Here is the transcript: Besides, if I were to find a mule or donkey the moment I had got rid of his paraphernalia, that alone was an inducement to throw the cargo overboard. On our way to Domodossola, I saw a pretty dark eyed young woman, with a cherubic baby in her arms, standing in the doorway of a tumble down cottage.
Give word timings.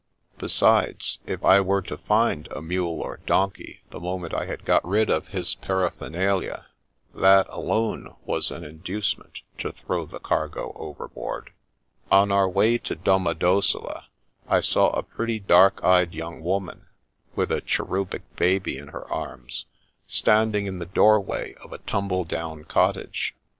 Besides, 0.39 1.19
if 1.27 1.45
I 1.45 1.61
were 1.61 1.83
to 1.83 1.95
find 1.95 2.47
a 2.49 2.59
mule 2.59 3.01
or 3.03 3.19
donkey 3.27 3.83
the 3.91 3.99
moment 3.99 4.33
I 4.33 4.45
had 4.47 4.65
got 4.65 4.83
rid 4.83 5.11
of 5.11 5.27
his 5.27 5.53
paraphernalia, 5.53 6.65
that 7.13 7.45
alone 7.49 8.15
was 8.25 8.49
an 8.49 8.63
inducement 8.63 9.41
to 9.59 9.71
throw 9.71 10.07
the 10.07 10.17
cargo 10.19 10.73
overboard. 10.75 11.51
On 12.11 12.31
our 12.31 12.49
way 12.49 12.79
to 12.79 12.95
Domodossola, 12.95 14.05
I 14.49 14.59
saw 14.61 14.89
a 14.89 15.03
pretty 15.03 15.39
dark 15.39 15.83
eyed 15.83 16.15
young 16.15 16.41
woman, 16.43 16.87
with 17.35 17.51
a 17.51 17.61
cherubic 17.61 18.23
baby 18.35 18.79
in 18.79 18.87
her 18.87 19.07
arms, 19.07 19.67
standing 20.07 20.65
in 20.65 20.79
the 20.79 20.87
doorway 20.87 21.53
of 21.63 21.71
a 21.73 21.77
tumble 21.77 22.23
down 22.23 22.63
cottage. 22.63 23.35